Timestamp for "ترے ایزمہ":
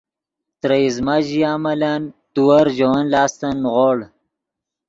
0.59-1.15